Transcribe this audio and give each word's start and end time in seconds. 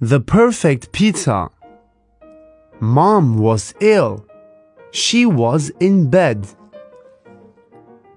the 0.00 0.18
perfect 0.18 0.92
pizza. 0.92 1.50
Mom 2.80 3.36
was 3.36 3.74
ill. 3.80 4.24
She 4.92 5.26
was 5.26 5.70
in 5.78 6.08
bed. 6.08 6.48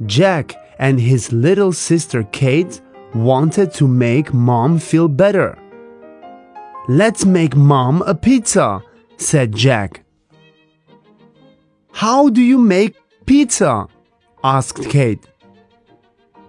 Jack 0.05 0.55
and 0.79 0.99
his 0.99 1.33
little 1.33 1.73
sister 1.73 2.23
Kate 2.31 2.81
wanted 3.13 3.73
to 3.73 3.87
make 3.87 4.33
mom 4.33 4.79
feel 4.79 5.09
better. 5.09 5.57
Let's 6.87 7.25
make 7.25 7.55
mom 7.55 8.01
a 8.03 8.15
pizza, 8.15 8.81
said 9.17 9.53
Jack. 9.53 10.05
How 11.91 12.29
do 12.29 12.41
you 12.41 12.57
make 12.57 12.95
pizza? 13.25 13.87
asked 14.41 14.89
Kate. 14.89 15.25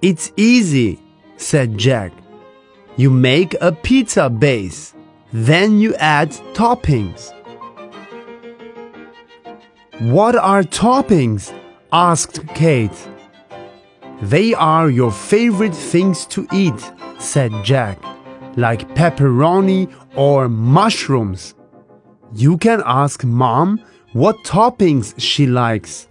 It's 0.01 0.33
easy, 0.37 1.01
said 1.37 1.77
Jack. 1.77 2.13
You 2.97 3.11
make 3.11 3.57
a 3.61 3.73
pizza 3.73 4.31
base, 4.31 4.94
then 5.35 5.81
you 5.81 5.97
add 5.97 6.31
toppings. 6.55 7.33
What 9.99 10.37
are 10.37 10.63
toppings? 10.63 11.53
asked 11.93 12.47
Kate. 12.55 13.09
They 14.23 14.55
are 14.55 14.89
your 14.89 15.11
favorite 15.11 15.75
things 15.75 16.25
to 16.27 16.47
eat, 16.53 16.81
said 17.19 17.53
Jack, 17.65 18.01
like 18.57 18.89
pepperoni 18.95 19.93
or 20.15 20.49
mushrooms. 20.49 21.57
You 22.33 22.57
can 22.57 22.81
ask 22.87 23.25
mom 23.25 23.81
what 24.13 24.37
toppings 24.45 25.15
she 25.19 25.49
likes. 25.49 26.07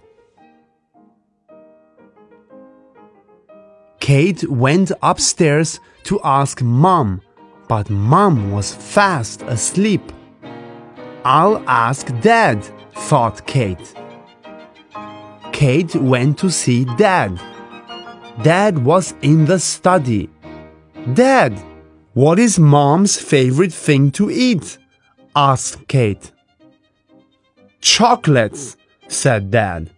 Kate 4.00 4.46
went 4.50 4.92
upstairs 5.02 5.80
to 6.02 6.20
ask 6.22 6.60
mom, 6.60 7.22
but 7.74 7.90
mom 7.90 8.52
was 8.52 8.72
fast 8.72 9.42
asleep. 9.42 10.12
I'll 11.24 11.58
ask 11.68 12.06
dad, 12.20 12.62
thought 13.08 13.44
Kate. 13.48 13.88
Kate 15.50 15.96
went 15.96 16.38
to 16.38 16.50
see 16.50 16.84
dad. 16.96 17.32
Dad 18.44 18.78
was 18.84 19.14
in 19.22 19.46
the 19.46 19.58
study. 19.58 20.30
Dad, 21.14 21.52
what 22.12 22.38
is 22.38 22.60
mom's 22.60 23.18
favorite 23.18 23.72
thing 23.72 24.12
to 24.12 24.30
eat? 24.30 24.78
asked 25.34 25.88
Kate. 25.88 26.30
Chocolates, 27.80 28.76
said 29.08 29.50
Dad. 29.50 29.90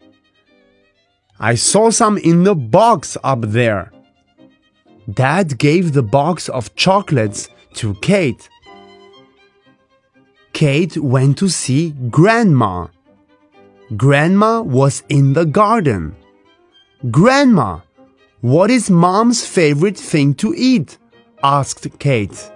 I 1.39 1.57
saw 1.57 1.91
some 1.91 2.17
in 2.17 2.45
the 2.45 2.55
box 2.55 3.19
up 3.23 3.43
there. 3.43 3.93
Dad 5.13 5.59
gave 5.59 5.93
the 5.93 6.03
box 6.03 6.49
of 6.49 6.75
chocolates 6.75 7.51
to 7.77 7.95
Kate. 7.95 8.49
Kate 10.53 10.97
went 10.97 11.39
to 11.39 11.49
see 11.49 11.91
Grandma. 12.11 12.89
Grandma 13.97 14.63
was 14.63 15.03
in 15.09 15.35
the 15.35 15.45
garden. 15.45 16.17
Grandma, 17.11 17.81
what 18.41 18.71
is 18.71 18.91
mom's 18.91 19.47
favorite 19.47 19.97
thing 19.97 20.35
to 20.35 20.55
eat? 20.57 20.99
asked 21.43 21.99
Kate. 21.99 22.51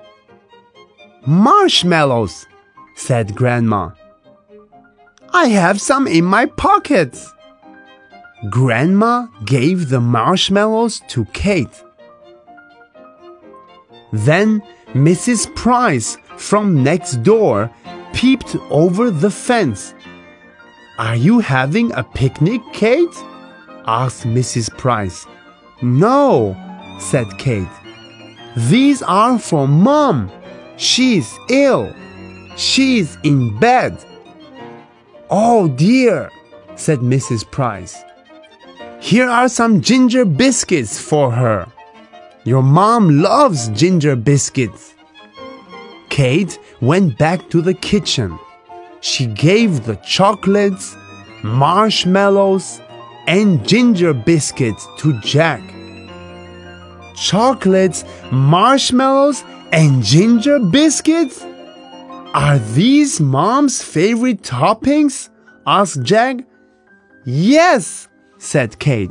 Marshmallows, 1.26 2.46
said 2.96 3.36
Grandma. 3.36 3.90
I 5.32 5.48
have 5.48 5.80
some 5.80 6.06
in 6.06 6.24
my 6.24 6.46
pockets. 6.46 7.32
Grandma 8.48 9.26
gave 9.44 9.90
the 9.90 10.00
marshmallows 10.00 11.02
to 11.08 11.26
Kate. 11.26 11.82
Then 14.12 14.62
Mrs. 14.94 15.54
Price 15.54 16.16
from 16.36 16.82
next 16.82 17.22
door 17.22 17.70
peeped 18.12 18.56
over 18.70 19.10
the 19.10 19.30
fence. 19.30 19.94
Are 20.98 21.16
you 21.16 21.38
having 21.38 21.92
a 21.92 22.02
picnic, 22.02 22.60
Kate? 22.72 23.16
asked 23.86 24.24
Mrs. 24.24 24.76
Price. 24.76 25.26
No, 25.80 26.56
said 26.98 27.26
Kate. 27.38 27.68
These 28.56 29.00
are 29.02 29.38
for 29.38 29.68
Mom. 29.68 30.30
She's 30.76 31.38
ill. 31.48 31.94
She's 32.56 33.16
in 33.22 33.58
bed. 33.60 34.04
Oh 35.30 35.68
dear, 35.68 36.30
said 36.74 36.98
Mrs. 36.98 37.48
Price. 37.48 38.02
Here 39.00 39.28
are 39.28 39.48
some 39.48 39.80
ginger 39.80 40.24
biscuits 40.24 41.00
for 41.00 41.30
her. 41.30 41.66
Your 42.44 42.62
mom 42.62 43.20
loves 43.20 43.68
ginger 43.68 44.16
biscuits. 44.16 44.94
Kate 46.08 46.58
went 46.80 47.18
back 47.18 47.50
to 47.50 47.60
the 47.60 47.74
kitchen. 47.74 48.38
She 49.00 49.26
gave 49.26 49.84
the 49.84 49.96
chocolates, 49.96 50.96
marshmallows, 51.42 52.80
and 53.26 53.66
ginger 53.68 54.14
biscuits 54.14 54.88
to 54.98 55.20
Jack. 55.20 55.62
Chocolates, 57.14 58.04
marshmallows, 58.32 59.44
and 59.72 60.02
ginger 60.02 60.58
biscuits? 60.58 61.44
Are 62.32 62.58
these 62.58 63.20
mom's 63.20 63.82
favorite 63.82 64.42
toppings? 64.42 65.28
asked 65.66 66.02
Jack. 66.02 66.38
Yes, 67.26 68.08
said 68.38 68.78
Kate. 68.78 69.10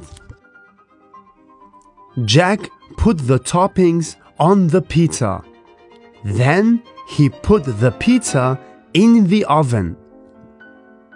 Jack 2.26 2.70
put 2.98 3.18
the 3.18 3.40
toppings 3.40 4.16
on 4.40 4.68
the 4.68 4.82
pizza. 4.82 5.44
Then 6.24 6.82
he 7.08 7.30
put 7.30 7.64
the 7.66 7.92
pizza 7.92 8.60
in 8.94 9.28
the 9.28 9.46
oven. 9.46 9.96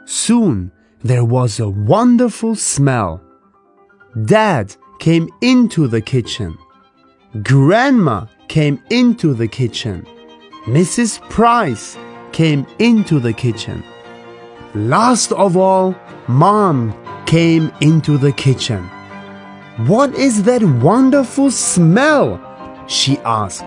Soon 0.05 0.71
there 1.03 1.25
was 1.25 1.59
a 1.59 1.69
wonderful 1.69 2.55
smell. 2.55 3.21
Dad 4.25 4.75
came 4.99 5.29
into 5.41 5.87
the 5.87 6.01
kitchen. 6.01 6.57
Grandma 7.41 8.25
came 8.47 8.81
into 8.89 9.33
the 9.33 9.47
kitchen. 9.47 10.05
Mrs. 10.65 11.19
Price 11.29 11.97
came 12.31 12.65
into 12.79 13.19
the 13.19 13.33
kitchen. 13.33 13.83
Last 14.75 15.31
of 15.33 15.57
all, 15.57 15.95
Mom 16.27 16.93
came 17.25 17.71
into 17.81 18.17
the 18.17 18.31
kitchen. 18.31 18.89
What 19.77 20.13
is 20.13 20.43
that 20.43 20.61
wonderful 20.63 21.49
smell? 21.49 22.39
she 22.87 23.17
asked. 23.19 23.65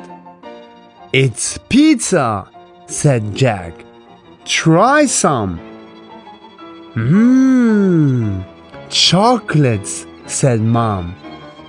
It's 1.12 1.58
pizza, 1.68 2.48
said 2.86 3.34
Jack. 3.34 3.74
Try 4.44 5.06
some. 5.06 5.58
Mmm, 6.94 8.44
chocolates, 8.88 10.06
said 10.26 10.60
Mom. 10.60 11.16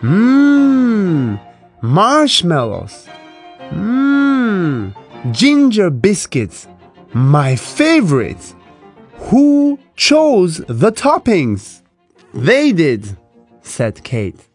Mmm, 0.01 1.39
marshmallows. 1.81 3.07
Mmm, 3.71 4.93
ginger 5.31 5.89
biscuits. 5.89 6.67
My 7.13 7.55
favorite. 7.55 8.53
Who 9.31 9.79
chose 9.95 10.57
the 10.67 10.91
toppings? 10.91 11.81
They 12.33 12.71
did, 12.71 13.17
said 13.67 14.03
Kate. 14.03 14.47